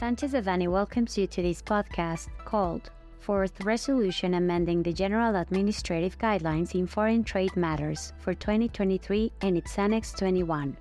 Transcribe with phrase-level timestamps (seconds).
[0.00, 6.74] Sanchez Devanny welcomes you to this podcast called Fourth Resolution Amending the General Administrative Guidelines
[6.74, 10.74] in Foreign Trade Matters for 2023 and its Annex 21.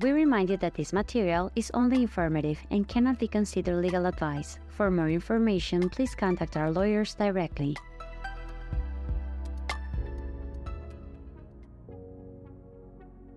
[0.00, 4.58] We remind you that this material is only informative and cannot be considered legal advice.
[4.66, 7.76] For more information, please contact our lawyers directly.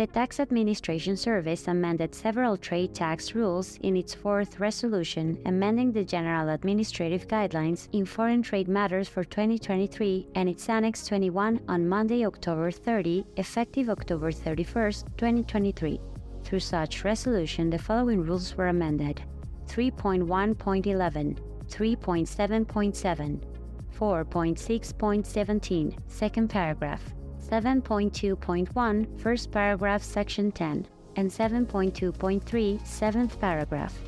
[0.00, 6.04] The Tax Administration Service amended several trade tax rules in its fourth resolution, amending the
[6.04, 12.24] General Administrative Guidelines in Foreign Trade Matters for 2023 and its Annex 21 on Monday,
[12.24, 16.00] October 30, effective October 31, 2023.
[16.44, 19.22] Through such resolution, the following rules were amended
[19.66, 21.38] 3.1.11,
[21.68, 23.42] 3.7.7,
[23.98, 27.02] 4.6.17, second paragraph.
[27.50, 30.86] 7.2.1, first paragraph, section 10,
[31.16, 33.98] and 7.2.3, seventh paragraph.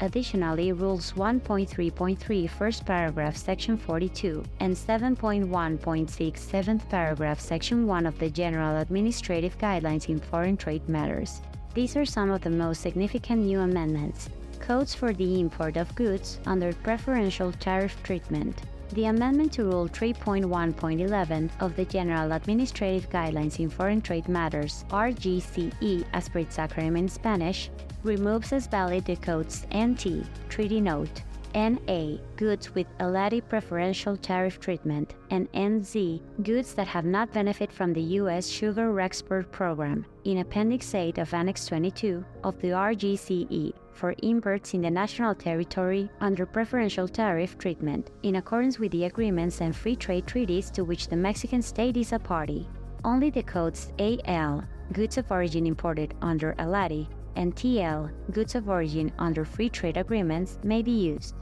[0.00, 8.30] Additionally, Rules 1.3.3, first paragraph, section 42, and 7.1.6, seventh paragraph, section 1 of the
[8.30, 11.42] General Administrative Guidelines in Foreign Trade Matters.
[11.74, 14.30] These are some of the most significant new amendments.
[14.60, 21.50] Codes for the import of goods under preferential tariff treatment the amendment to Rule 3.1.11
[21.60, 27.08] of the General Administrative Guidelines in Foreign Trade Matters, RGCE as per its acronym in
[27.08, 27.70] Spanish,
[28.02, 31.22] removes as valid the codes NT, Treaty Note,
[31.54, 37.92] NA, goods with ALADI preferential tariff treatment, and NZ, goods that have not benefited from
[37.92, 38.48] the U.S.
[38.48, 44.82] Sugar Export Program, in Appendix 8 of Annex 22 of the RGCE for imports in
[44.82, 50.26] the national territory under preferential tariff treatment, in accordance with the agreements and free trade
[50.26, 52.68] treaties to which the Mexican state is a party.
[53.04, 57.08] Only the codes AL, goods of origin imported under ALADI,
[57.38, 61.34] and TL, goods of origin under free trade agreements, may be used.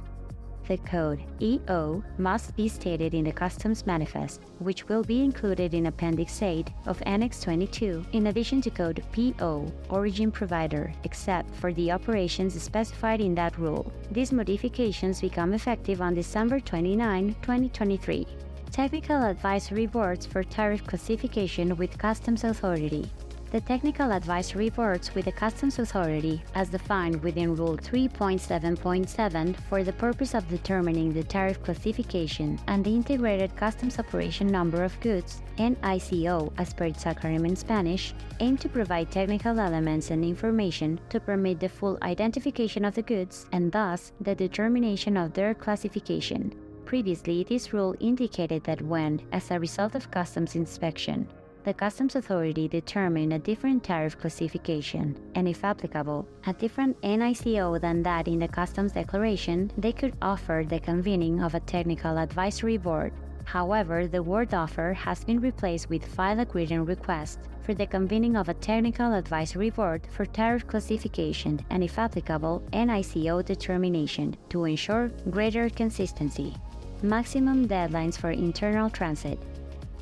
[0.68, 5.86] The code EO must be stated in the Customs Manifest, which will be included in
[5.86, 11.92] Appendix 8 of Annex 22, in addition to code PO, Origin Provider, except for the
[11.92, 13.90] operations specified in that rule.
[14.10, 18.26] These modifications become effective on December 29, 2023.
[18.72, 23.08] Technical Advisory Boards for Tariff Classification with Customs Authority
[23.52, 29.92] the technical advisory reports with the Customs Authority, as defined within Rule 3.7.7 for the
[29.92, 36.52] purpose of determining the tariff classification and the Integrated Customs Operation Number of Goods, NICO
[36.58, 41.60] as per its acronym in Spanish, aim to provide technical elements and information to permit
[41.60, 46.52] the full identification of the goods and thus the determination of their classification.
[46.84, 51.28] Previously, this rule indicated that when, as a result of customs inspection,
[51.66, 58.04] the Customs Authority determine a different tariff classification, and if applicable, a different NICO than
[58.04, 63.12] that in the Customs Declaration, they could offer the convening of a technical advisory board.
[63.46, 68.36] However, the word offer has been replaced with file a written request for the convening
[68.36, 75.10] of a technical advisory board for tariff classification and, if applicable, NICO determination to ensure
[75.30, 76.54] greater consistency.
[77.02, 79.40] Maximum deadlines for internal transit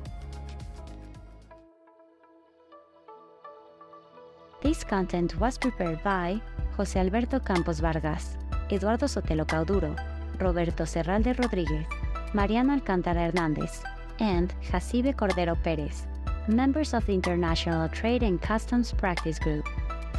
[4.62, 6.40] This content was prepared by
[6.78, 8.38] José Alberto Campos Vargas,
[8.70, 9.96] Eduardo Sotelo Cauduro,
[10.40, 11.86] Roberto Serralde Rodríguez,
[12.34, 13.84] Mariano Alcántara Hernández,
[14.20, 16.06] and Jacibe Cordero Pérez,
[16.48, 19.68] members of the International Trade and Customs Practice Group.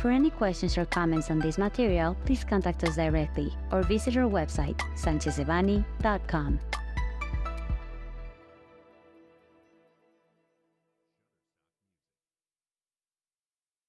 [0.00, 4.28] For any questions or comments on this material, please contact us directly or visit our
[4.28, 6.58] website, sanchezdevanny.com.